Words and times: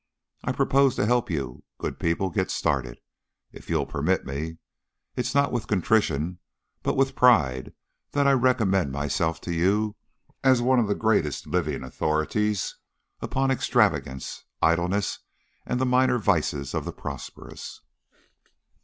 I 0.43 0.51
propose 0.51 0.95
to 0.95 1.05
help 1.05 1.29
you 1.29 1.63
good 1.77 1.99
people 1.99 2.31
get 2.31 2.49
started, 2.49 2.97
if 3.51 3.69
you'll 3.69 3.85
permit 3.85 4.25
me. 4.25 4.57
It 5.15 5.27
is 5.27 5.35
not 5.35 5.51
with 5.51 5.67
contrition, 5.67 6.39
but 6.81 6.97
with 6.97 7.15
pride, 7.15 7.75
that 8.13 8.25
I 8.25 8.31
recommend 8.31 8.91
myself 8.91 9.39
to 9.41 9.53
you 9.53 9.95
as 10.43 10.59
one 10.59 10.79
of 10.79 10.87
the 10.87 10.95
greatest 10.95 11.45
living 11.45 11.83
authorities 11.83 12.77
upon 13.19 13.51
extravagance, 13.51 14.43
idleness, 14.59 15.19
and 15.67 15.79
the 15.79 15.85
minor 15.85 16.17
vices 16.17 16.73
of 16.73 16.83
the 16.83 16.93
prosperous." 16.93 17.81